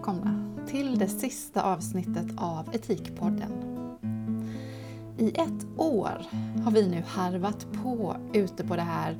välkomna 0.00 0.66
till 0.66 0.98
det 0.98 1.08
sista 1.08 1.62
avsnittet 1.62 2.26
av 2.36 2.74
Etikpodden. 2.74 3.52
I 5.18 5.28
ett 5.28 5.66
år 5.76 6.26
har 6.64 6.70
vi 6.70 6.88
nu 6.88 7.02
harvat 7.06 7.66
på 7.72 8.16
ute 8.32 8.64
på 8.64 8.76
det 8.76 8.82
här 8.82 9.18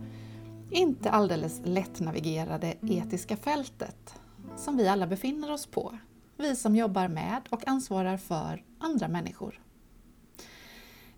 inte 0.71 1.11
alldeles 1.11 1.61
lättnavigerade 1.65 2.75
etiska 2.83 3.37
fältet 3.37 4.15
som 4.57 4.77
vi 4.77 4.89
alla 4.89 5.07
befinner 5.07 5.53
oss 5.53 5.67
på. 5.67 5.99
Vi 6.37 6.57
som 6.57 6.77
jobbar 6.77 7.09
med 7.09 7.43
och 7.51 7.69
ansvarar 7.69 8.17
för 8.17 8.65
andra 8.79 9.09
människor. 9.09 9.61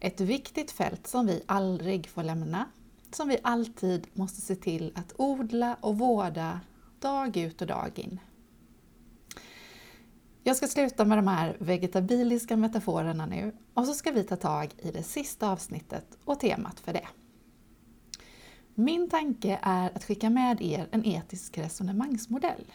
Ett 0.01 0.21
viktigt 0.21 0.71
fält 0.71 1.07
som 1.07 1.27
vi 1.27 1.43
aldrig 1.47 2.09
får 2.09 2.23
lämna, 2.23 2.67
som 3.13 3.29
vi 3.29 3.39
alltid 3.43 4.07
måste 4.13 4.41
se 4.41 4.57
till 4.57 4.93
att 4.95 5.15
odla 5.17 5.77
och 5.81 5.99
vårda 5.99 6.61
dag 7.01 7.37
ut 7.37 7.61
och 7.61 7.67
dag 7.67 7.91
in. 7.99 8.21
Jag 10.45 10.57
ska 10.57 10.67
sluta 10.67 11.05
med 11.05 11.19
de 11.19 11.27
här 11.27 11.57
vegetabiliska 11.61 12.57
metaforerna 12.57 13.27
nu 13.27 13.53
och 13.75 13.87
så 13.87 13.95
ska 13.95 14.11
vi 14.11 14.25
ta 14.25 14.37
tag 14.37 14.75
i 14.79 14.91
det 14.91 15.03
sista 15.03 15.51
avsnittet 15.51 16.19
och 16.25 16.41
temat 16.41 16.81
för 16.81 16.93
det. 16.93 17.09
Min 18.75 19.11
tanke 19.11 19.59
är 19.63 19.97
att 19.97 20.05
skicka 20.05 20.31
med 20.31 20.63
er 20.63 20.89
en 20.91 21.07
etisk 21.07 21.59
resonemangsmodell. 21.59 22.73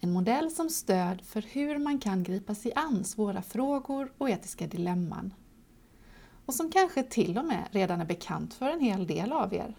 En 0.00 0.12
modell 0.12 0.50
som 0.50 0.70
stöd 0.70 1.22
för 1.22 1.42
hur 1.42 1.78
man 1.78 1.98
kan 1.98 2.22
gripa 2.22 2.54
sig 2.54 2.72
an 2.74 3.04
svåra 3.04 3.42
frågor 3.42 4.12
och 4.18 4.30
etiska 4.30 4.66
dilemman. 4.66 5.34
Och 6.46 6.54
som 6.54 6.70
kanske 6.70 7.02
till 7.02 7.38
och 7.38 7.44
med 7.44 7.68
redan 7.70 8.00
är 8.00 8.04
bekant 8.04 8.54
för 8.54 8.70
en 8.70 8.80
hel 8.80 9.06
del 9.06 9.32
av 9.32 9.54
er, 9.54 9.76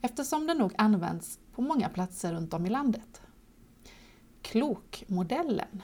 eftersom 0.00 0.46
den 0.46 0.58
nog 0.58 0.72
används 0.78 1.38
på 1.54 1.62
många 1.62 1.88
platser 1.88 2.32
runt 2.32 2.54
om 2.54 2.66
i 2.66 2.70
landet. 2.70 3.20
Klokmodellen. 4.48 5.82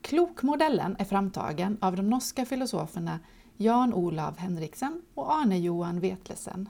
Klokmodellen 0.00 0.96
är 0.98 1.04
framtagen 1.04 1.78
av 1.80 1.96
de 1.96 2.10
norska 2.10 2.46
filosoferna 2.46 3.20
Jan 3.56 3.94
Olav 3.94 4.38
Henriksen 4.38 5.02
och 5.14 5.32
Arne 5.32 5.58
Johan 5.58 6.00
Vetlesen 6.00 6.68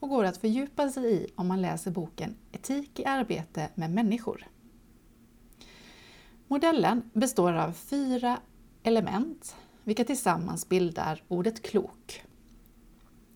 och 0.00 0.08
går 0.08 0.24
att 0.24 0.36
fördjupa 0.36 0.90
sig 0.90 1.12
i 1.14 1.26
om 1.34 1.46
man 1.46 1.62
läser 1.62 1.90
boken 1.90 2.36
Etik 2.52 3.00
i 3.00 3.04
arbete 3.04 3.68
med 3.74 3.90
människor. 3.90 4.46
Modellen 6.48 7.10
består 7.12 7.52
av 7.52 7.72
fyra 7.72 8.38
element 8.82 9.56
vilka 9.84 10.04
tillsammans 10.04 10.68
bildar 10.68 11.22
ordet 11.28 11.62
klok. 11.62 12.22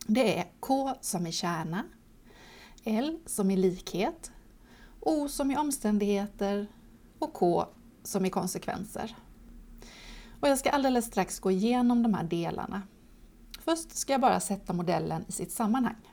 Det 0.06 0.38
är 0.38 0.46
K 0.60 0.94
som 1.00 1.26
i 1.26 1.32
kärna, 1.32 1.84
L 2.84 3.18
som 3.26 3.50
i 3.50 3.56
likhet, 3.56 4.32
O 5.00 5.28
som 5.28 5.50
i 5.50 5.56
omständigheter 5.56 6.66
och 7.18 7.32
K 7.32 7.64
som 8.02 8.24
i 8.24 8.30
konsekvenser. 8.30 9.16
Och 10.40 10.48
jag 10.48 10.58
ska 10.58 10.70
alldeles 10.70 11.04
strax 11.04 11.40
gå 11.40 11.50
igenom 11.50 12.02
de 12.02 12.14
här 12.14 12.24
delarna. 12.24 12.82
Först 13.60 13.96
ska 13.96 14.12
jag 14.12 14.20
bara 14.20 14.40
sätta 14.40 14.72
modellen 14.72 15.24
i 15.28 15.32
sitt 15.32 15.52
sammanhang. 15.52 16.10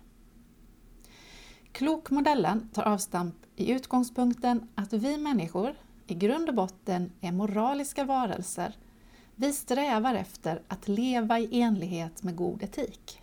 Klokmodellen 1.71 2.69
tar 2.73 2.83
avstamp 2.83 3.35
i 3.55 3.71
utgångspunkten 3.71 4.69
att 4.75 4.93
vi 4.93 5.17
människor 5.17 5.75
i 6.07 6.13
grund 6.15 6.49
och 6.49 6.55
botten 6.55 7.11
är 7.21 7.31
moraliska 7.31 8.03
varelser. 8.03 8.75
Vi 9.35 9.53
strävar 9.53 10.15
efter 10.15 10.61
att 10.67 10.87
leva 10.87 11.39
i 11.39 11.61
enlighet 11.61 12.23
med 12.23 12.35
god 12.35 12.63
etik. 12.63 13.21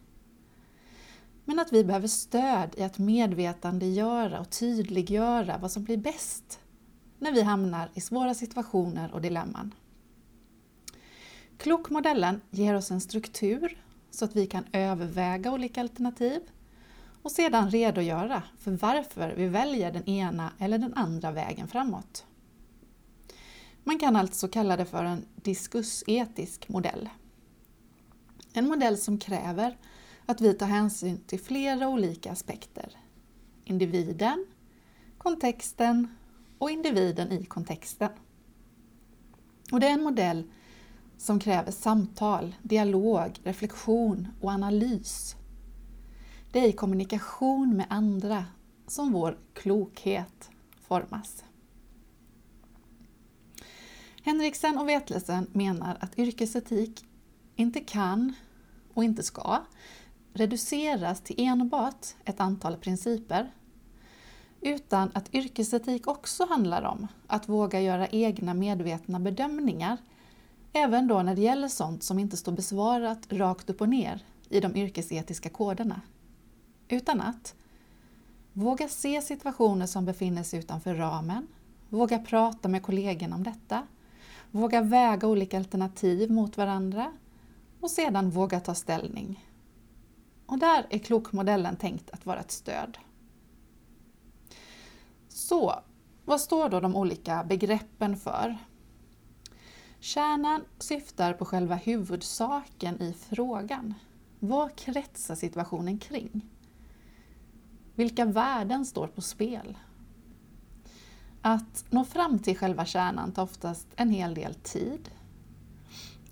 Men 1.44 1.58
att 1.58 1.72
vi 1.72 1.84
behöver 1.84 2.08
stöd 2.08 2.74
i 2.76 2.82
att 2.82 2.98
medvetandegöra 2.98 4.40
och 4.40 4.50
tydliggöra 4.50 5.58
vad 5.58 5.70
som 5.70 5.84
blir 5.84 5.96
bäst 5.96 6.60
när 7.18 7.32
vi 7.32 7.42
hamnar 7.42 7.90
i 7.94 8.00
svåra 8.00 8.34
situationer 8.34 9.14
och 9.14 9.20
dilemman. 9.20 9.74
Klokmodellen 11.58 12.40
ger 12.50 12.74
oss 12.74 12.90
en 12.90 13.00
struktur 13.00 13.84
så 14.10 14.24
att 14.24 14.36
vi 14.36 14.46
kan 14.46 14.64
överväga 14.72 15.52
olika 15.52 15.80
alternativ 15.80 16.40
och 17.22 17.30
sedan 17.30 17.70
redogöra 17.70 18.42
för 18.58 18.70
varför 18.70 19.34
vi 19.36 19.48
väljer 19.48 19.92
den 19.92 20.08
ena 20.08 20.52
eller 20.58 20.78
den 20.78 20.94
andra 20.94 21.30
vägen 21.32 21.68
framåt. 21.68 22.26
Man 23.84 23.98
kan 23.98 24.16
alltså 24.16 24.48
kalla 24.48 24.76
det 24.76 24.84
för 24.86 25.04
en 25.04 25.24
diskussetisk 25.34 26.68
modell. 26.68 27.08
En 28.52 28.68
modell 28.68 28.98
som 28.98 29.18
kräver 29.18 29.76
att 30.26 30.40
vi 30.40 30.54
tar 30.54 30.66
hänsyn 30.66 31.18
till 31.26 31.40
flera 31.40 31.88
olika 31.88 32.32
aspekter. 32.32 32.96
Individen, 33.64 34.46
kontexten 35.18 36.08
och 36.58 36.70
individen 36.70 37.32
i 37.32 37.44
kontexten. 37.44 38.10
Och 39.72 39.80
det 39.80 39.86
är 39.86 39.92
en 39.92 40.02
modell 40.02 40.50
som 41.18 41.40
kräver 41.40 41.72
samtal, 41.72 42.54
dialog, 42.62 43.40
reflektion 43.44 44.28
och 44.40 44.50
analys. 44.50 45.36
Det 46.52 46.58
är 46.58 46.68
i 46.68 46.72
kommunikation 46.72 47.76
med 47.76 47.86
andra 47.90 48.44
som 48.86 49.12
vår 49.12 49.38
klokhet 49.54 50.50
formas. 50.82 51.44
Henriksen 54.22 54.78
och 54.78 54.88
Vetlesen 54.88 55.46
menar 55.52 55.96
att 56.00 56.18
yrkesetik 56.18 57.04
inte 57.56 57.80
kan 57.80 58.34
och 58.94 59.04
inte 59.04 59.22
ska 59.22 59.60
reduceras 60.34 61.20
till 61.20 61.36
enbart 61.38 62.06
ett 62.24 62.40
antal 62.40 62.76
principer 62.76 63.52
utan 64.60 65.10
att 65.14 65.34
yrkesetik 65.34 66.06
också 66.06 66.46
handlar 66.46 66.82
om 66.82 67.06
att 67.26 67.48
våga 67.48 67.80
göra 67.80 68.08
egna 68.08 68.54
medvetna 68.54 69.20
bedömningar 69.20 69.96
även 70.72 71.06
då 71.06 71.22
när 71.22 71.34
det 71.34 71.42
gäller 71.42 71.68
sånt 71.68 72.02
som 72.02 72.18
inte 72.18 72.36
står 72.36 72.52
besvarat 72.52 73.32
rakt 73.32 73.70
upp 73.70 73.80
och 73.80 73.88
ner 73.88 74.24
i 74.48 74.60
de 74.60 74.76
yrkesetiska 74.76 75.48
koderna. 75.48 76.00
Utan 76.88 77.20
att 77.20 77.54
våga 78.52 78.88
se 78.88 79.22
situationer 79.22 79.86
som 79.86 80.04
befinner 80.04 80.42
sig 80.42 80.58
utanför 80.58 80.94
ramen, 80.94 81.46
våga 81.88 82.18
prata 82.18 82.68
med 82.68 82.82
kollegorna 82.82 83.36
om 83.36 83.42
detta, 83.42 83.86
våga 84.50 84.80
väga 84.80 85.28
olika 85.28 85.58
alternativ 85.58 86.30
mot 86.30 86.56
varandra 86.56 87.12
och 87.80 87.90
sedan 87.90 88.30
våga 88.30 88.60
ta 88.60 88.74
ställning. 88.74 89.44
Och 90.46 90.58
där 90.58 90.86
är 90.90 90.98
klokmodellen 90.98 91.76
tänkt 91.76 92.10
att 92.10 92.26
vara 92.26 92.40
ett 92.40 92.50
stöd. 92.50 92.98
Så, 95.28 95.74
vad 96.24 96.40
står 96.40 96.68
då 96.68 96.80
de 96.80 96.96
olika 96.96 97.44
begreppen 97.44 98.16
för? 98.16 98.56
Kärnan 100.00 100.64
syftar 100.78 101.32
på 101.32 101.44
själva 101.44 101.74
huvudsaken 101.74 103.02
i 103.02 103.12
frågan. 103.12 103.94
Vad 104.38 104.76
kretsar 104.76 105.34
situationen 105.34 105.98
kring? 105.98 106.50
Vilka 107.94 108.24
värden 108.24 108.86
står 108.86 109.06
på 109.06 109.20
spel? 109.20 109.78
Att 111.42 111.84
nå 111.90 112.04
fram 112.04 112.38
till 112.38 112.58
själva 112.58 112.84
kärnan 112.84 113.32
tar 113.32 113.42
oftast 113.42 113.86
en 113.96 114.10
hel 114.10 114.34
del 114.34 114.54
tid. 114.54 115.10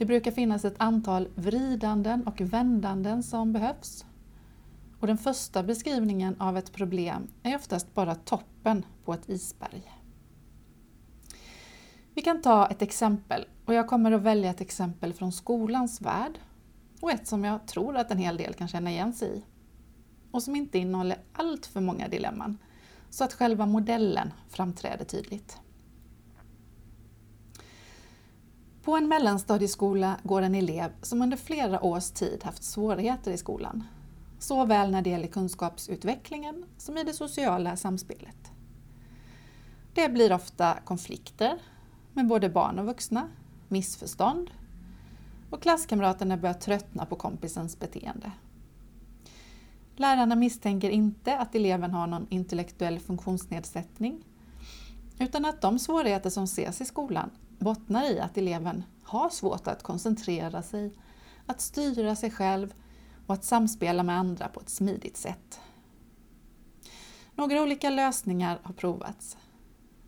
Det 0.02 0.06
brukar 0.06 0.30
finnas 0.30 0.64
ett 0.64 0.74
antal 0.78 1.28
vridanden 1.34 2.26
och 2.26 2.40
vändanden 2.40 3.22
som 3.22 3.52
behövs. 3.52 4.04
Och 5.00 5.06
den 5.06 5.18
första 5.18 5.62
beskrivningen 5.62 6.40
av 6.40 6.58
ett 6.58 6.72
problem 6.72 7.28
är 7.42 7.56
oftast 7.56 7.94
bara 7.94 8.14
toppen 8.14 8.86
på 9.04 9.12
ett 9.12 9.28
isberg. 9.28 9.92
Vi 12.14 12.22
kan 12.22 12.42
ta 12.42 12.66
ett 12.66 12.82
exempel 12.82 13.44
och 13.64 13.74
jag 13.74 13.88
kommer 13.88 14.12
att 14.12 14.22
välja 14.22 14.50
ett 14.50 14.60
exempel 14.60 15.12
från 15.12 15.32
skolans 15.32 16.00
värld 16.00 16.38
och 17.00 17.10
ett 17.10 17.26
som 17.26 17.44
jag 17.44 17.66
tror 17.66 17.96
att 17.96 18.10
en 18.10 18.18
hel 18.18 18.36
del 18.36 18.54
kan 18.54 18.68
känna 18.68 18.90
igen 18.90 19.12
sig 19.12 19.38
i 19.38 19.44
och 20.30 20.42
som 20.42 20.56
inte 20.56 20.78
innehåller 20.78 21.18
allt 21.32 21.66
för 21.66 21.80
många 21.80 22.08
dilemman 22.08 22.58
så 23.10 23.24
att 23.24 23.32
själva 23.32 23.66
modellen 23.66 24.32
framträder 24.48 25.04
tydligt. 25.04 25.61
På 28.82 28.96
en 28.96 29.08
mellanstadieskola 29.08 30.16
går 30.22 30.42
en 30.42 30.54
elev 30.54 30.92
som 31.02 31.22
under 31.22 31.36
flera 31.36 31.84
års 31.84 32.10
tid 32.10 32.44
haft 32.44 32.64
svårigheter 32.64 33.30
i 33.30 33.36
skolan, 33.36 33.84
såväl 34.38 34.90
när 34.90 35.02
det 35.02 35.10
gäller 35.10 35.26
kunskapsutvecklingen 35.26 36.64
som 36.78 36.98
i 36.98 37.04
det 37.04 37.12
sociala 37.12 37.76
samspelet. 37.76 38.52
Det 39.94 40.08
blir 40.08 40.32
ofta 40.32 40.78
konflikter 40.84 41.58
med 42.12 42.26
både 42.26 42.48
barn 42.48 42.78
och 42.78 42.86
vuxna, 42.86 43.28
missförstånd 43.68 44.50
och 45.50 45.62
klasskamraterna 45.62 46.36
börjar 46.36 46.54
tröttna 46.54 47.06
på 47.06 47.16
kompisens 47.16 47.78
beteende. 47.78 48.32
Lärarna 49.96 50.36
misstänker 50.36 50.90
inte 50.90 51.38
att 51.38 51.54
eleven 51.54 51.90
har 51.90 52.06
någon 52.06 52.26
intellektuell 52.30 53.00
funktionsnedsättning 53.00 54.24
utan 55.18 55.44
att 55.44 55.60
de 55.60 55.78
svårigheter 55.78 56.30
som 56.30 56.44
ses 56.44 56.80
i 56.80 56.84
skolan 56.84 57.30
bottnar 57.62 58.10
i 58.10 58.20
att 58.20 58.38
eleven 58.38 58.84
har 59.02 59.30
svårt 59.30 59.66
att 59.66 59.82
koncentrera 59.82 60.62
sig, 60.62 60.92
att 61.46 61.60
styra 61.60 62.16
sig 62.16 62.30
själv 62.30 62.74
och 63.26 63.34
att 63.34 63.44
samspela 63.44 64.02
med 64.02 64.18
andra 64.18 64.48
på 64.48 64.60
ett 64.60 64.68
smidigt 64.68 65.16
sätt. 65.16 65.60
Några 67.34 67.62
olika 67.62 67.90
lösningar 67.90 68.58
har 68.62 68.74
provats. 68.74 69.36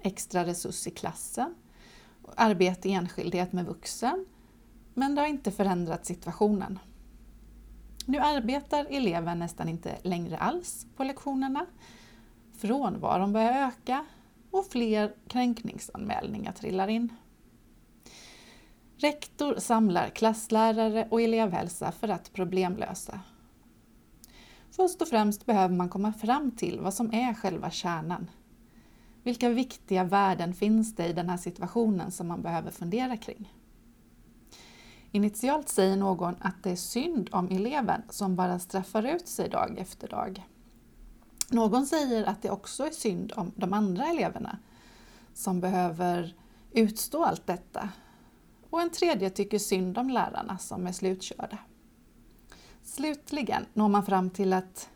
Extra 0.01 0.45
resurs 0.45 0.87
i 0.87 0.91
klassen, 0.91 1.55
arbete 2.37 2.89
i 2.89 2.93
enskildhet 2.93 3.53
med 3.53 3.67
vuxen, 3.67 4.27
men 4.95 5.15
det 5.15 5.21
har 5.21 5.29
inte 5.29 5.51
förändrat 5.51 6.07
situationen. 6.07 6.79
Nu 8.07 8.19
arbetar 8.19 8.87
eleven 8.91 9.39
nästan 9.39 9.69
inte 9.69 9.99
längre 10.03 10.39
alls 10.39 10.87
på 10.97 11.05
lektionerna. 11.05 11.67
Frånvaron 12.53 13.33
börjar 13.33 13.69
öka 13.69 14.05
och 14.51 14.67
fler 14.67 15.15
kränkningsanmälningar 15.29 16.53
trillar 16.53 16.89
in. 16.89 17.13
Rektor 18.97 19.55
samlar 19.59 20.09
klasslärare 20.09 21.09
och 21.11 21.23
elevhälsa 21.23 21.93
för 21.93 22.09
att 22.09 22.33
problemlösa. 22.33 23.21
Först 24.71 25.03
och 25.03 25.09
främst 25.09 25.47
behöver 25.47 25.75
man 25.75 25.89
komma 25.89 26.13
fram 26.13 26.51
till 26.51 26.81
vad 26.81 26.95
som 26.95 27.15
är 27.15 27.35
själva 27.35 27.71
kärnan. 27.71 28.31
Vilka 29.23 29.49
viktiga 29.49 30.05
värden 30.05 30.55
finns 30.55 30.97
det 30.97 31.07
i 31.07 31.13
den 31.13 31.29
här 31.29 31.37
situationen 31.37 32.11
som 32.11 32.29
man 32.29 32.43
behöver 32.43 32.71
fundera 32.71 33.17
kring? 33.17 33.53
Initialt 35.11 35.69
säger 35.69 35.97
någon 35.97 36.35
att 36.41 36.63
det 36.63 36.71
är 36.71 36.77
synd 36.77 37.29
om 37.33 37.49
eleven 37.49 38.03
som 38.11 38.37
bara 38.37 38.59
straffar 38.59 39.03
ut 39.03 39.29
sig 39.29 39.49
dag 39.49 39.79
efter 39.79 40.09
dag. 40.09 40.47
Någon 41.51 41.87
säger 41.87 42.25
att 42.25 42.43
det 42.43 42.51
också 42.51 42.87
är 42.87 42.91
synd 42.91 43.33
om 43.37 43.53
de 43.57 43.73
andra 43.73 44.07
eleverna 44.07 44.59
som 45.35 45.61
behöver 45.61 46.35
utstå 46.73 47.25
allt 47.25 47.47
detta. 47.47 47.89
Och 48.75 48.81
en 48.81 48.91
tredje 48.91 49.31
tycker 49.31 49.59
synd 49.59 49.99
om 49.99 50.11
lärarna 50.11 50.59
som 50.59 50.87
är 50.87 50.93
slutkörda. 50.93 51.59
Slutligen 52.83 53.67
når 53.73 53.89
man 53.89 54.07
fram 54.07 54.31
till 54.31 54.53
att 54.53 54.91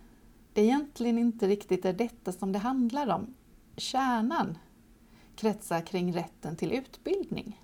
det 0.53 0.63
egentligen 0.63 1.19
inte 1.19 1.47
riktigt 1.49 1.85
är 1.85 1.93
detta 1.93 2.33
som 2.33 2.53
det 2.53 2.59
handlar 2.59 3.09
om. 3.09 3.35
Kärnan 3.77 4.59
kretsar 5.37 5.81
kring 5.81 6.13
rätten 6.13 6.57
till 6.57 6.73
utbildning. 6.73 7.63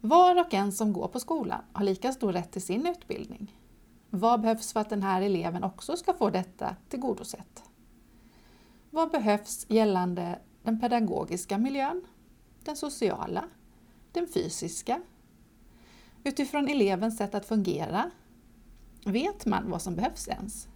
Var 0.00 0.40
och 0.40 0.54
en 0.54 0.72
som 0.72 0.92
går 0.92 1.08
på 1.08 1.20
skolan 1.20 1.62
har 1.72 1.84
lika 1.84 2.12
stor 2.12 2.32
rätt 2.32 2.52
till 2.52 2.62
sin 2.62 2.86
utbildning. 2.86 3.58
Vad 4.10 4.40
behövs 4.40 4.72
för 4.72 4.80
att 4.80 4.90
den 4.90 5.02
här 5.02 5.22
eleven 5.22 5.64
också 5.64 5.96
ska 5.96 6.14
få 6.14 6.30
detta 6.30 6.76
tillgodosett? 6.88 7.62
Vad 8.90 9.10
behövs 9.10 9.66
gällande 9.68 10.38
den 10.62 10.80
pedagogiska 10.80 11.58
miljön, 11.58 12.04
den 12.64 12.76
sociala, 12.76 13.44
den 14.12 14.26
fysiska? 14.26 15.00
Utifrån 16.24 16.68
elevens 16.68 17.16
sätt 17.16 17.34
att 17.34 17.46
fungera, 17.46 18.10
vet 19.04 19.46
man 19.46 19.70
vad 19.70 19.82
som 19.82 19.94
behövs 19.94 20.28
ens? 20.28 20.68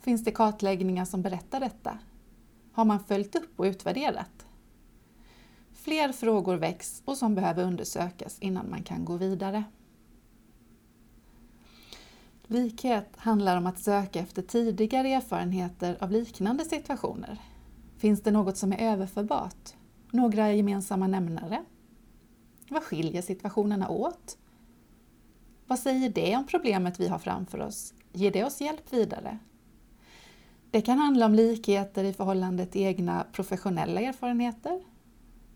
Finns 0.00 0.24
det 0.24 0.30
kartläggningar 0.30 1.04
som 1.04 1.22
berättar 1.22 1.60
detta? 1.60 1.98
Har 2.72 2.84
man 2.84 3.00
följt 3.00 3.36
upp 3.36 3.60
och 3.60 3.64
utvärderat? 3.64 4.46
Fler 5.72 6.12
frågor 6.12 6.56
väcks 6.56 7.02
och 7.04 7.16
som 7.16 7.34
behöver 7.34 7.64
undersökas 7.64 8.38
innan 8.40 8.70
man 8.70 8.82
kan 8.82 9.04
gå 9.04 9.16
vidare. 9.16 9.64
Likhet 12.46 13.08
handlar 13.16 13.56
om 13.56 13.66
att 13.66 13.78
söka 13.78 14.20
efter 14.20 14.42
tidigare 14.42 15.08
erfarenheter 15.08 15.96
av 16.00 16.10
liknande 16.10 16.64
situationer. 16.64 17.38
Finns 17.98 18.22
det 18.22 18.30
något 18.30 18.56
som 18.56 18.72
är 18.72 18.92
överförbart? 18.92 19.74
Några 20.10 20.52
gemensamma 20.52 21.06
nämnare? 21.06 21.64
Vad 22.70 22.82
skiljer 22.82 23.22
situationerna 23.22 23.88
åt? 23.88 24.38
Vad 25.66 25.78
säger 25.78 26.08
det 26.08 26.36
om 26.36 26.46
problemet 26.46 27.00
vi 27.00 27.08
har 27.08 27.18
framför 27.18 27.60
oss? 27.60 27.94
Ger 28.12 28.30
det 28.32 28.44
oss 28.44 28.60
hjälp 28.60 28.92
vidare? 28.92 29.38
Det 30.70 30.80
kan 30.80 30.98
handla 30.98 31.26
om 31.26 31.34
likheter 31.34 32.04
i 32.04 32.12
förhållande 32.12 32.66
till 32.66 32.82
egna 32.82 33.26
professionella 33.32 34.00
erfarenheter, 34.00 34.82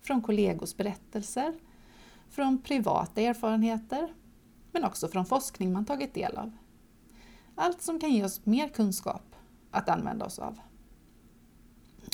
från 0.03 0.23
kollegors 0.23 0.77
berättelser, 0.77 1.55
från 2.31 2.63
privata 2.63 3.21
erfarenheter, 3.21 4.15
men 4.73 4.85
också 4.85 5.09
från 5.09 5.27
forskning 5.27 5.73
man 5.73 5.85
tagit 5.85 6.15
del 6.15 6.37
av. 6.37 6.53
Allt 7.55 7.83
som 7.83 8.01
kan 8.01 8.11
ge 8.11 8.25
oss 8.25 8.47
mer 8.47 8.69
kunskap 8.69 9.37
att 9.71 9.89
använda 9.89 10.25
oss 10.25 10.39
av. 10.39 10.59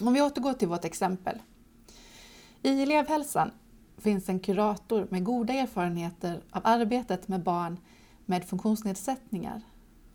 Om 0.03 0.15
vi 0.15 0.23
återgår 0.23 0.53
till 0.53 0.69
vårt 0.69 0.85
exempel. 0.85 1.39
I 2.63 2.83
elevhälsan 2.83 3.51
finns 3.99 4.29
en 4.29 4.41
kurator 4.41 5.07
med 5.11 5.25
goda 5.25 5.53
erfarenheter 5.53 6.41
av 6.51 6.63
arbetet 6.65 7.29
med 7.29 7.43
barn 7.43 7.79
med 8.27 8.45
funktionsnedsättningar. 8.45 9.63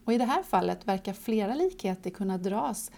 Och 0.05 0.13
I 0.13 0.17
det 0.17 0.25
här 0.25 0.43
fallet 0.43 0.87
verkar 0.87 1.13
flera 1.13 1.55
likheter 1.55 2.09
kunna 2.09 2.37
dras 2.37 2.91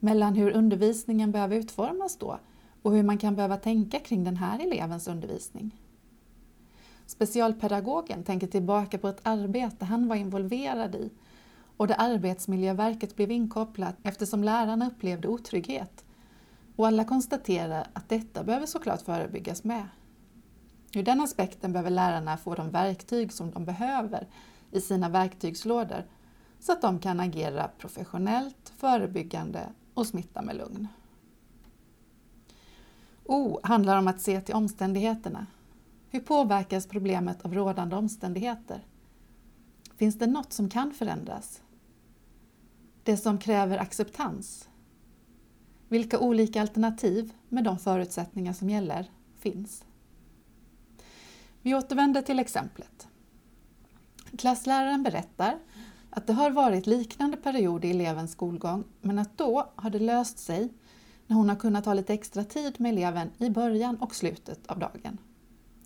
mellan 0.00 0.34
hur 0.34 0.50
undervisningen 0.50 1.32
behöver 1.32 1.56
utformas 1.56 2.16
då 2.16 2.38
och 2.82 2.92
hur 2.92 3.02
man 3.02 3.18
kan 3.18 3.36
behöva 3.36 3.56
tänka 3.56 3.98
kring 3.98 4.24
den 4.24 4.36
här 4.36 4.60
elevens 4.60 5.08
undervisning. 5.08 5.80
Specialpedagogen 7.06 8.24
tänker 8.24 8.46
tillbaka 8.46 8.98
på 8.98 9.08
ett 9.08 9.20
arbete 9.22 9.84
han 9.84 10.08
var 10.08 10.16
involverad 10.16 10.94
i 10.94 11.10
och 11.76 11.86
där 11.86 11.96
Arbetsmiljöverket 11.98 13.16
blev 13.16 13.30
inkopplat 13.30 13.96
eftersom 14.02 14.44
lärarna 14.44 14.86
upplevde 14.86 15.28
otrygghet. 15.28 16.04
Och 16.76 16.86
alla 16.86 17.04
konstaterar 17.04 17.86
att 17.92 18.08
detta 18.08 18.44
behöver 18.44 18.66
såklart 18.66 19.02
förebyggas 19.02 19.64
med. 19.64 19.88
Ur 20.96 21.02
den 21.02 21.20
aspekten 21.20 21.72
behöver 21.72 21.90
lärarna 21.90 22.36
få 22.36 22.54
de 22.54 22.70
verktyg 22.70 23.32
som 23.32 23.50
de 23.50 23.64
behöver 23.64 24.28
i 24.70 24.80
sina 24.80 25.08
verktygslådor 25.08 26.04
så 26.60 26.72
att 26.72 26.82
de 26.82 26.98
kan 26.98 27.20
agera 27.20 27.68
professionellt, 27.78 28.72
förebyggande 28.76 29.68
och 29.94 30.06
smitta 30.06 30.42
med 30.42 30.56
lugn. 30.56 30.88
O 33.24 33.60
handlar 33.62 33.98
om 33.98 34.08
att 34.08 34.20
se 34.20 34.40
till 34.40 34.54
omständigheterna. 34.54 35.46
Hur 36.10 36.20
påverkas 36.20 36.86
problemet 36.86 37.42
av 37.42 37.54
rådande 37.54 37.96
omständigheter? 37.96 38.86
Finns 39.96 40.18
det 40.18 40.26
något 40.26 40.52
som 40.52 40.68
kan 40.68 40.92
förändras? 40.92 41.62
Det 43.02 43.16
som 43.16 43.38
kräver 43.38 43.78
acceptans? 43.78 44.68
Vilka 45.88 46.18
olika 46.18 46.60
alternativ 46.60 47.32
med 47.48 47.64
de 47.64 47.78
förutsättningar 47.78 48.52
som 48.52 48.70
gäller 48.70 49.10
finns? 49.38 49.85
Vi 51.66 51.74
återvänder 51.74 52.22
till 52.22 52.38
exemplet. 52.38 53.08
Klassläraren 54.38 55.02
berättar 55.02 55.58
att 56.10 56.26
det 56.26 56.32
har 56.32 56.50
varit 56.50 56.86
liknande 56.86 57.36
period 57.36 57.84
i 57.84 57.90
elevens 57.90 58.32
skolgång 58.32 58.84
men 59.00 59.18
att 59.18 59.38
då 59.38 59.72
har 59.76 59.90
det 59.90 59.98
löst 59.98 60.38
sig 60.38 60.72
när 61.26 61.36
hon 61.36 61.48
har 61.48 61.56
kunnat 61.56 61.86
ha 61.86 61.94
lite 61.94 62.14
extra 62.14 62.44
tid 62.44 62.80
med 62.80 62.92
eleven 62.92 63.30
i 63.38 63.50
början 63.50 63.96
och 63.96 64.14
slutet 64.14 64.66
av 64.66 64.78
dagen. 64.78 65.18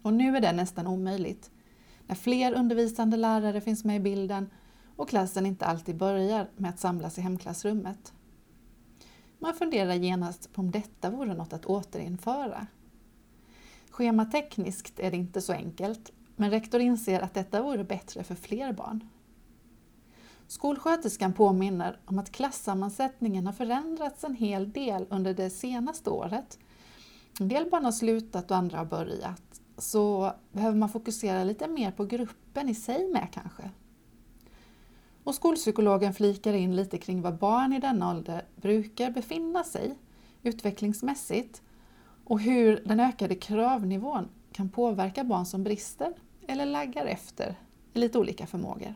Och 0.02 0.14
nu 0.14 0.36
är 0.36 0.40
det 0.40 0.52
nästan 0.52 0.86
omöjligt 0.86 1.50
när 2.06 2.14
fler 2.14 2.52
undervisande 2.52 3.16
lärare 3.16 3.60
finns 3.60 3.84
med 3.84 3.96
i 3.96 4.00
bilden 4.00 4.50
och 4.96 5.08
klassen 5.08 5.46
inte 5.46 5.66
alltid 5.66 5.96
börjar 5.96 6.50
med 6.56 6.70
att 6.70 6.80
samlas 6.80 7.18
i 7.18 7.20
hemklassrummet. 7.20 8.12
Man 9.38 9.54
funderar 9.54 9.94
genast 9.94 10.52
på 10.52 10.60
om 10.60 10.70
detta 10.70 11.10
vore 11.10 11.34
något 11.34 11.52
att 11.52 11.66
återinföra. 11.66 12.66
Schematekniskt 14.00 15.00
är 15.00 15.10
det 15.10 15.16
inte 15.16 15.40
så 15.40 15.52
enkelt, 15.52 16.12
men 16.36 16.50
rektor 16.50 16.80
inser 16.80 17.20
att 17.20 17.34
detta 17.34 17.62
vore 17.62 17.84
bättre 17.84 18.24
för 18.24 18.34
fler 18.34 18.72
barn. 18.72 19.08
Skolsköterskan 20.46 21.32
påminner 21.32 21.98
om 22.04 22.18
att 22.18 22.32
klassammansättningen 22.32 23.46
har 23.46 23.52
förändrats 23.52 24.24
en 24.24 24.34
hel 24.34 24.72
del 24.72 25.06
under 25.10 25.34
det 25.34 25.50
senaste 25.50 26.10
året. 26.10 26.58
En 27.40 27.48
del 27.48 27.70
barn 27.70 27.84
har 27.84 27.92
slutat 27.92 28.50
och 28.50 28.56
andra 28.56 28.78
har 28.78 28.84
börjat. 28.84 29.60
Så 29.78 30.32
behöver 30.52 30.76
man 30.76 30.88
fokusera 30.88 31.44
lite 31.44 31.68
mer 31.68 31.90
på 31.90 32.04
gruppen 32.04 32.68
i 32.68 32.74
sig 32.74 33.08
med 33.08 33.28
kanske. 33.32 33.70
Och 35.24 35.34
skolpsykologen 35.34 36.14
flikar 36.14 36.52
in 36.52 36.76
lite 36.76 36.98
kring 36.98 37.22
var 37.22 37.32
barn 37.32 37.72
i 37.72 37.80
denna 37.80 38.10
ålder 38.10 38.44
brukar 38.56 39.10
befinna 39.10 39.64
sig 39.64 39.98
utvecklingsmässigt 40.42 41.62
och 42.30 42.40
hur 42.40 42.82
den 42.84 43.00
ökade 43.00 43.34
kravnivån 43.34 44.28
kan 44.52 44.68
påverka 44.68 45.24
barn 45.24 45.46
som 45.46 45.64
brister 45.64 46.14
eller 46.48 46.66
laggar 46.66 47.06
efter 47.06 47.58
i 47.92 47.98
lite 47.98 48.18
olika 48.18 48.46
förmågor. 48.46 48.94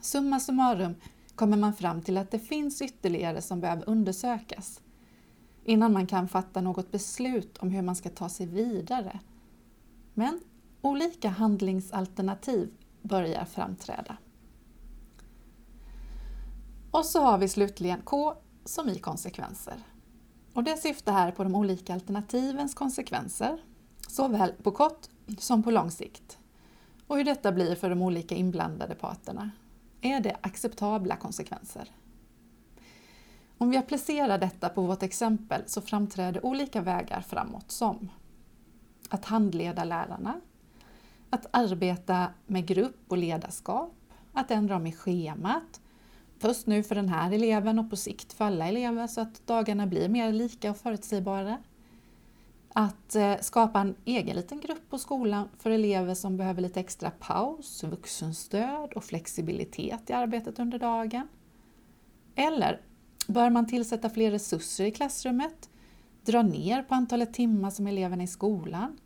Summa 0.00 0.40
summarum 0.40 0.94
kommer 1.34 1.56
man 1.56 1.74
fram 1.74 2.02
till 2.02 2.18
att 2.18 2.30
det 2.30 2.38
finns 2.38 2.82
ytterligare 2.82 3.42
som 3.42 3.60
behöver 3.60 3.88
undersökas 3.88 4.80
innan 5.64 5.92
man 5.92 6.06
kan 6.06 6.28
fatta 6.28 6.60
något 6.60 6.90
beslut 6.90 7.58
om 7.58 7.70
hur 7.70 7.82
man 7.82 7.96
ska 7.96 8.08
ta 8.08 8.28
sig 8.28 8.46
vidare. 8.46 9.20
Men 10.14 10.40
olika 10.82 11.28
handlingsalternativ 11.28 12.70
börjar 13.02 13.44
framträda. 13.44 14.16
Och 16.90 17.04
så 17.04 17.20
har 17.20 17.38
vi 17.38 17.48
slutligen 17.48 18.00
K 18.04 18.34
som 18.64 18.88
i 18.88 18.98
konsekvenser. 18.98 19.76
Och 20.54 20.64
det 20.64 20.76
syftar 20.76 21.12
här 21.12 21.32
på 21.32 21.44
de 21.44 21.54
olika 21.54 21.94
alternativens 21.94 22.74
konsekvenser, 22.74 23.58
såväl 24.08 24.52
på 24.62 24.70
kort 24.70 25.06
som 25.38 25.62
på 25.62 25.70
lång 25.70 25.90
sikt. 25.90 26.38
Och 27.06 27.16
hur 27.16 27.24
detta 27.24 27.52
blir 27.52 27.74
för 27.74 27.90
de 27.90 28.02
olika 28.02 28.34
inblandade 28.34 28.94
parterna. 28.94 29.50
Är 30.00 30.20
det 30.20 30.36
acceptabla 30.40 31.16
konsekvenser? 31.16 31.90
Om 33.58 33.70
vi 33.70 33.76
applicerar 33.76 34.38
detta 34.38 34.68
på 34.68 34.82
vårt 34.82 35.02
exempel 35.02 35.62
så 35.66 35.80
framträder 35.80 36.46
olika 36.46 36.80
vägar 36.80 37.20
framåt 37.20 37.70
som 37.70 38.10
att 39.08 39.24
handleda 39.24 39.84
lärarna, 39.84 40.40
att 41.30 41.46
arbeta 41.50 42.26
med 42.46 42.66
grupp 42.66 43.04
och 43.08 43.18
ledarskap, 43.18 43.94
att 44.32 44.50
ändra 44.50 44.76
om 44.76 44.86
i 44.86 44.92
schemat, 44.92 45.80
först 46.44 46.66
nu 46.66 46.82
för 46.82 46.94
den 46.94 47.08
här 47.08 47.32
eleven 47.32 47.78
och 47.78 47.90
på 47.90 47.96
sikt 47.96 48.32
för 48.32 48.44
alla 48.44 48.68
elever 48.68 49.06
så 49.06 49.20
att 49.20 49.46
dagarna 49.46 49.86
blir 49.86 50.08
mer 50.08 50.32
lika 50.32 50.70
och 50.70 50.76
förutsägbara. 50.76 51.58
Att 52.68 53.14
eh, 53.14 53.34
skapa 53.40 53.80
en 53.80 53.94
egen 54.04 54.36
liten 54.36 54.60
grupp 54.60 54.90
på 54.90 54.98
skolan 54.98 55.48
för 55.58 55.70
elever 55.70 56.14
som 56.14 56.36
behöver 56.36 56.62
lite 56.62 56.80
extra 56.80 57.10
paus, 57.10 57.84
vuxenstöd 57.84 58.92
och 58.92 59.04
flexibilitet 59.04 60.10
i 60.10 60.12
arbetet 60.12 60.58
under 60.58 60.78
dagen. 60.78 61.28
Eller 62.34 62.80
bör 63.28 63.50
man 63.50 63.66
tillsätta 63.66 64.10
fler 64.10 64.30
resurser 64.30 64.84
i 64.84 64.90
klassrummet? 64.90 65.70
Dra 66.24 66.42
ner 66.42 66.82
på 66.82 66.94
antalet 66.94 67.34
timmar 67.34 67.70
som 67.70 67.86
eleven 67.86 68.20
är 68.20 68.24
i 68.24 68.28
skolan? 68.28 68.98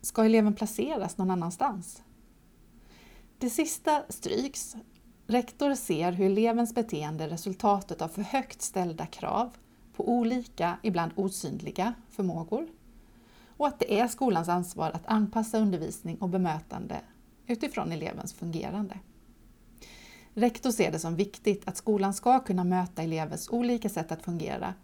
Ska 0.00 0.24
eleven 0.24 0.54
placeras 0.54 1.18
någon 1.18 1.30
annanstans? 1.30 2.02
Det 3.38 3.50
sista 3.50 4.02
stryks. 4.08 4.76
Rektor 5.30 5.74
ser 5.74 6.12
hur 6.12 6.26
elevens 6.26 6.74
beteende 6.74 7.24
är 7.24 7.28
resultatet 7.28 8.02
av 8.02 8.08
för 8.08 8.22
högt 8.22 8.62
ställda 8.62 9.06
krav 9.06 9.50
på 9.96 10.08
olika, 10.08 10.78
ibland 10.82 11.12
osynliga, 11.16 11.94
förmågor 12.10 12.68
och 13.56 13.66
att 13.66 13.78
det 13.78 14.00
är 14.00 14.08
skolans 14.08 14.48
ansvar 14.48 14.90
att 14.90 15.06
anpassa 15.06 15.58
undervisning 15.58 16.16
och 16.16 16.28
bemötande 16.28 17.00
utifrån 17.46 17.92
elevens 17.92 18.32
fungerande. 18.32 18.98
Rektor 20.34 20.70
ser 20.70 20.92
det 20.92 20.98
som 20.98 21.16
viktigt 21.16 21.68
att 21.68 21.76
skolan 21.76 22.14
ska 22.14 22.40
kunna 22.40 22.64
möta 22.64 23.02
elevers 23.02 23.48
olika 23.50 23.88
sätt 23.88 24.12
att 24.12 24.22
fungera 24.22 24.74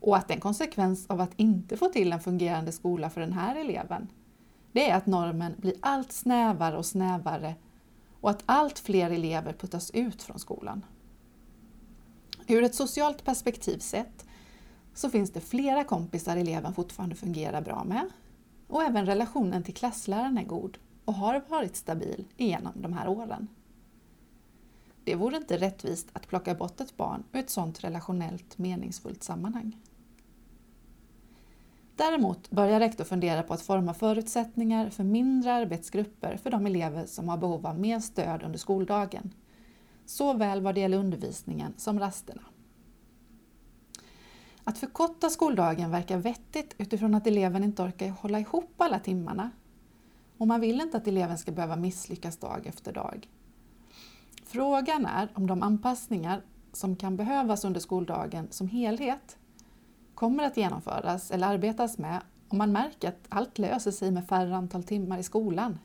och 0.00 0.16
att 0.16 0.30
en 0.30 0.40
konsekvens 0.40 1.06
av 1.06 1.20
att 1.20 1.32
inte 1.36 1.76
få 1.76 1.88
till 1.88 2.12
en 2.12 2.20
fungerande 2.20 2.72
skola 2.72 3.10
för 3.10 3.20
den 3.20 3.32
här 3.32 3.56
eleven, 3.56 4.08
det 4.72 4.90
är 4.90 4.96
att 4.96 5.06
normen 5.06 5.54
blir 5.58 5.74
allt 5.80 6.12
snävare 6.12 6.76
och 6.76 6.86
snävare 6.86 7.54
och 8.24 8.30
att 8.30 8.42
allt 8.46 8.78
fler 8.78 9.10
elever 9.10 9.52
puttas 9.52 9.90
ut 9.90 10.22
från 10.22 10.38
skolan. 10.38 10.84
Ur 12.46 12.62
ett 12.62 12.74
socialt 12.74 13.24
perspektiv 13.24 13.78
sett 13.78 14.26
så 14.94 15.10
finns 15.10 15.30
det 15.30 15.40
flera 15.40 15.84
kompisar 15.84 16.36
eleven 16.36 16.74
fortfarande 16.74 17.14
fungerar 17.14 17.60
bra 17.60 17.84
med 17.84 18.08
och 18.66 18.82
även 18.82 19.06
relationen 19.06 19.62
till 19.62 19.74
klassläraren 19.74 20.38
är 20.38 20.44
god 20.44 20.78
och 21.04 21.14
har 21.14 21.44
varit 21.48 21.76
stabil 21.76 22.24
genom 22.36 22.72
de 22.76 22.92
här 22.92 23.08
åren. 23.08 23.48
Det 25.04 25.14
vore 25.14 25.36
inte 25.36 25.58
rättvist 25.58 26.08
att 26.12 26.28
plocka 26.28 26.54
bort 26.54 26.80
ett 26.80 26.96
barn 26.96 27.24
ur 27.32 27.40
ett 27.40 27.50
sådant 27.50 27.84
relationellt 27.84 28.58
meningsfullt 28.58 29.22
sammanhang. 29.22 29.76
Däremot 31.96 32.50
börjar 32.50 32.80
rektor 32.80 33.04
fundera 33.04 33.42
på 33.42 33.54
att 33.54 33.62
forma 33.62 33.94
förutsättningar 33.94 34.90
för 34.90 35.04
mindre 35.04 35.52
arbetsgrupper 35.52 36.36
för 36.36 36.50
de 36.50 36.66
elever 36.66 37.06
som 37.06 37.28
har 37.28 37.36
behov 37.36 37.66
av 37.66 37.80
mer 37.80 38.00
stöd 38.00 38.42
under 38.42 38.58
skoldagen, 38.58 39.30
såväl 40.06 40.60
vad 40.60 40.74
det 40.74 40.80
gäller 40.80 40.98
undervisningen 40.98 41.74
som 41.76 42.00
rasterna. 42.00 42.42
Att 44.64 44.78
förkorta 44.78 45.30
skoldagen 45.30 45.90
verkar 45.90 46.18
vettigt 46.18 46.74
utifrån 46.78 47.14
att 47.14 47.26
eleven 47.26 47.64
inte 47.64 47.82
orkar 47.82 48.08
hålla 48.08 48.40
ihop 48.40 48.74
alla 48.76 48.98
timmarna. 48.98 49.50
Och 50.38 50.46
man 50.46 50.60
vill 50.60 50.80
inte 50.80 50.96
att 50.96 51.08
eleven 51.08 51.38
ska 51.38 51.52
behöva 51.52 51.76
misslyckas 51.76 52.36
dag 52.36 52.66
efter 52.66 52.92
dag. 52.92 53.28
Frågan 54.44 55.06
är 55.06 55.28
om 55.34 55.46
de 55.46 55.62
anpassningar 55.62 56.42
som 56.72 56.96
kan 56.96 57.16
behövas 57.16 57.64
under 57.64 57.80
skoldagen 57.80 58.48
som 58.50 58.68
helhet 58.68 59.36
kommer 60.24 60.44
att 60.44 60.56
genomföras 60.56 61.30
eller 61.30 61.46
arbetas 61.46 61.98
med 61.98 62.20
om 62.48 62.58
man 62.58 62.72
märker 62.72 63.08
att 63.08 63.26
allt 63.28 63.58
löser 63.58 63.90
sig 63.90 64.10
med 64.10 64.28
färre 64.28 64.56
antal 64.56 64.82
timmar 64.82 65.18
i 65.18 65.22
skolan. 65.22 65.78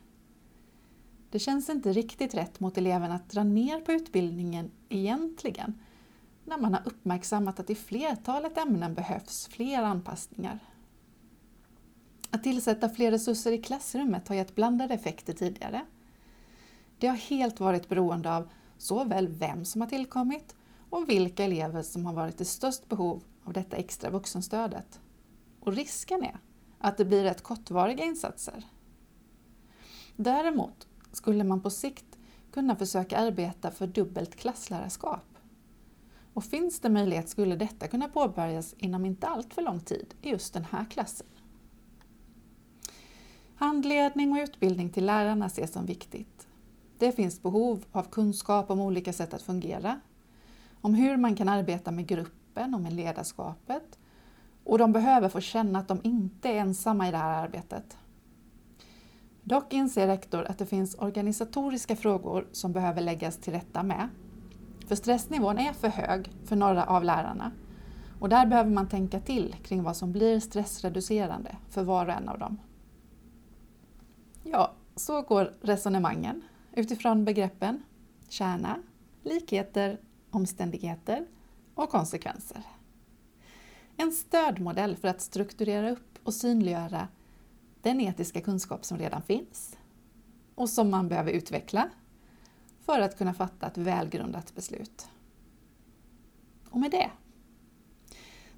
Det 1.30 1.38
känns 1.38 1.70
inte 1.70 1.92
riktigt 1.92 2.34
rätt 2.34 2.60
mot 2.60 2.78
eleven 2.78 3.12
att 3.12 3.30
dra 3.30 3.44
ner 3.44 3.80
på 3.80 3.92
utbildningen 3.92 4.70
egentligen, 4.88 5.80
när 6.44 6.58
man 6.58 6.74
har 6.74 6.82
uppmärksammat 6.84 7.60
att 7.60 7.70
i 7.70 7.74
flertalet 7.74 8.58
ämnen 8.58 8.94
behövs 8.94 9.46
fler 9.46 9.82
anpassningar. 9.82 10.58
Att 12.30 12.42
tillsätta 12.42 12.88
fler 12.88 13.10
resurser 13.10 13.52
i 13.52 13.62
klassrummet 13.62 14.28
har 14.28 14.34
gett 14.34 14.54
blandade 14.54 14.94
effekter 14.94 15.32
tidigare. 15.32 15.80
Det 16.98 17.06
har 17.06 17.16
helt 17.16 17.60
varit 17.60 17.88
beroende 17.88 18.36
av 18.36 18.48
såväl 18.78 19.28
vem 19.28 19.64
som 19.64 19.80
har 19.80 19.88
tillkommit 19.88 20.56
och 20.90 21.08
vilka 21.08 21.44
elever 21.44 21.82
som 21.82 22.06
har 22.06 22.12
varit 22.12 22.40
i 22.40 22.44
störst 22.44 22.88
behov 22.88 23.22
av 23.44 23.52
detta 23.52 23.76
extra 23.76 24.10
vuxenstödet. 24.10 25.00
Och 25.60 25.72
risken 25.72 26.22
är 26.22 26.38
att 26.78 26.96
det 26.96 27.04
blir 27.04 27.22
rätt 27.22 27.42
kortvariga 27.42 28.04
insatser. 28.04 28.64
Däremot 30.16 30.88
skulle 31.12 31.44
man 31.44 31.60
på 31.60 31.70
sikt 31.70 32.18
kunna 32.52 32.76
försöka 32.76 33.18
arbeta 33.18 33.70
för 33.70 33.86
dubbelt 33.86 34.36
klasslärarskap. 34.36 35.38
Och 36.34 36.44
finns 36.44 36.80
det 36.80 36.90
möjlighet 36.90 37.28
skulle 37.28 37.56
detta 37.56 37.88
kunna 37.88 38.08
påbörjas 38.08 38.74
inom 38.78 39.04
inte 39.04 39.26
allt 39.26 39.54
för 39.54 39.62
lång 39.62 39.80
tid 39.80 40.14
i 40.22 40.30
just 40.30 40.54
den 40.54 40.64
här 40.64 40.84
klassen. 40.90 41.26
Handledning 43.54 44.32
och 44.32 44.42
utbildning 44.42 44.90
till 44.90 45.06
lärarna 45.06 45.46
ses 45.46 45.72
som 45.72 45.86
viktigt. 45.86 46.48
Det 46.98 47.12
finns 47.12 47.42
behov 47.42 47.84
av 47.92 48.02
kunskap 48.02 48.70
om 48.70 48.80
olika 48.80 49.12
sätt 49.12 49.34
att 49.34 49.42
fungera, 49.42 50.00
om 50.80 50.94
hur 50.94 51.16
man 51.16 51.36
kan 51.36 51.48
arbeta 51.48 51.90
med 51.90 52.08
kunskapen 52.60 52.74
och 52.74 52.80
med 52.80 52.92
ledarskapet 52.92 53.98
och 54.64 54.78
de 54.78 54.92
behöver 54.92 55.28
få 55.28 55.40
känna 55.40 55.78
att 55.78 55.88
de 55.88 56.00
inte 56.02 56.48
är 56.48 56.54
ensamma 56.54 57.08
i 57.08 57.10
det 57.10 57.16
här 57.16 57.42
arbetet. 57.42 57.96
Dock 59.44 59.72
inser 59.72 60.06
rektor 60.06 60.44
att 60.44 60.58
det 60.58 60.66
finns 60.66 60.94
organisatoriska 60.94 61.96
frågor 61.96 62.46
som 62.52 62.72
behöver 62.72 63.02
läggas 63.02 63.38
till 63.38 63.52
rätta 63.52 63.82
med. 63.82 64.08
För 64.88 64.96
stressnivån 64.96 65.58
är 65.58 65.72
för 65.72 65.88
hög 65.88 66.30
för 66.44 66.56
några 66.56 66.84
av 66.84 67.04
lärarna 67.04 67.52
och 68.20 68.28
där 68.28 68.46
behöver 68.46 68.70
man 68.70 68.88
tänka 68.88 69.20
till 69.20 69.56
kring 69.62 69.82
vad 69.82 69.96
som 69.96 70.12
blir 70.12 70.40
stressreducerande 70.40 71.56
för 71.70 71.84
var 71.84 72.06
och 72.06 72.12
en 72.12 72.28
av 72.28 72.38
dem. 72.38 72.58
Ja, 74.44 74.72
så 74.96 75.22
går 75.22 75.52
resonemangen 75.62 76.42
utifrån 76.76 77.24
begreppen 77.24 77.82
kärna, 78.28 78.76
likheter, 79.22 79.98
omständigheter 80.30 81.26
och 81.74 81.90
konsekvenser. 81.90 82.62
En 83.96 84.12
stödmodell 84.12 84.96
för 84.96 85.08
att 85.08 85.20
strukturera 85.20 85.90
upp 85.90 86.18
och 86.22 86.34
synliggöra 86.34 87.08
den 87.82 88.00
etiska 88.00 88.40
kunskap 88.40 88.84
som 88.84 88.98
redan 88.98 89.22
finns 89.22 89.76
och 90.54 90.70
som 90.70 90.90
man 90.90 91.08
behöver 91.08 91.32
utveckla 91.32 91.90
för 92.80 93.00
att 93.00 93.18
kunna 93.18 93.34
fatta 93.34 93.66
ett 93.66 93.78
välgrundat 93.78 94.54
beslut. 94.54 95.08
Och 96.70 96.80
med 96.80 96.90
det 96.90 97.10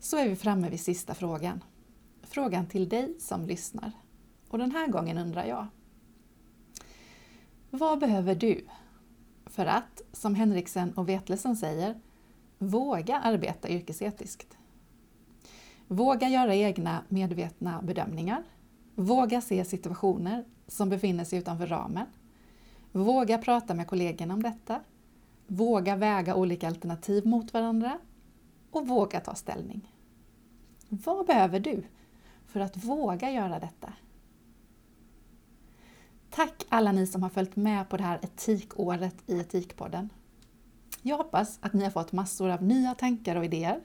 så 0.00 0.16
är 0.16 0.28
vi 0.28 0.36
framme 0.36 0.68
vid 0.68 0.80
sista 0.80 1.14
frågan. 1.14 1.64
Frågan 2.22 2.66
till 2.66 2.88
dig 2.88 3.16
som 3.20 3.46
lyssnar. 3.46 3.92
Och 4.48 4.58
den 4.58 4.70
här 4.70 4.88
gången 4.88 5.18
undrar 5.18 5.44
jag. 5.44 5.66
Vad 7.70 7.98
behöver 7.98 8.34
du 8.34 8.66
för 9.46 9.66
att, 9.66 10.02
som 10.12 10.34
Henriksen 10.34 10.92
och 10.92 11.08
Vetlesen 11.08 11.56
säger, 11.56 12.00
våga 12.62 13.18
arbeta 13.18 13.68
yrkesetiskt? 13.68 14.56
Våga 15.88 16.28
göra 16.28 16.54
egna 16.54 17.02
medvetna 17.08 17.82
bedömningar. 17.82 18.42
Våga 18.94 19.40
se 19.40 19.64
situationer 19.64 20.44
som 20.66 20.88
befinner 20.88 21.24
sig 21.24 21.38
utanför 21.38 21.66
ramen. 21.66 22.06
Våga 22.92 23.38
prata 23.38 23.74
med 23.74 23.86
kollegorna 23.86 24.34
om 24.34 24.42
detta. 24.42 24.80
Våga 25.46 25.96
väga 25.96 26.34
olika 26.34 26.68
alternativ 26.68 27.26
mot 27.26 27.52
varandra. 27.52 27.98
Och 28.70 28.88
våga 28.88 29.20
ta 29.20 29.34
ställning. 29.34 29.92
Vad 30.88 31.26
behöver 31.26 31.60
du 31.60 31.82
för 32.46 32.60
att 32.60 32.84
våga 32.84 33.30
göra 33.30 33.58
detta? 33.58 33.92
Tack 36.30 36.66
alla 36.68 36.92
ni 36.92 37.06
som 37.06 37.22
har 37.22 37.30
följt 37.30 37.56
med 37.56 37.88
på 37.88 37.96
det 37.96 38.02
här 38.02 38.18
etikåret 38.22 39.16
i 39.26 39.40
Etikpodden. 39.40 40.10
Jag 41.04 41.16
hoppas 41.16 41.58
att 41.62 41.72
ni 41.72 41.84
har 41.84 41.90
fått 41.90 42.12
massor 42.12 42.50
av 42.50 42.62
nya 42.62 42.94
tankar 42.94 43.36
och 43.36 43.44
idéer, 43.44 43.80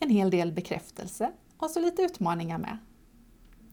en 0.00 0.10
hel 0.10 0.30
del 0.30 0.52
bekräftelse 0.52 1.30
och 1.58 1.70
så 1.70 1.80
lite 1.80 2.02
utmaningar 2.02 2.58
med. 2.58 2.78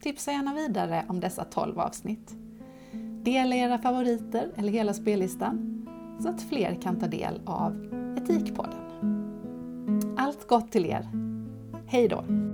Tipsa 0.01 0.31
gärna 0.31 0.53
vidare 0.53 1.05
om 1.07 1.19
dessa 1.19 1.43
12 1.43 1.79
avsnitt. 1.79 2.35
Dela 3.23 3.55
era 3.55 3.77
favoriter 3.77 4.51
eller 4.55 4.71
hela 4.71 4.93
spellistan 4.93 5.87
så 6.21 6.29
att 6.29 6.41
fler 6.41 6.81
kan 6.81 6.99
ta 6.99 7.07
del 7.07 7.41
av 7.45 7.73
Etikpodden. 8.17 8.81
Allt 10.17 10.47
gott 10.47 10.71
till 10.71 10.85
er! 10.85 11.09
Hej 11.87 12.07
då! 12.07 12.44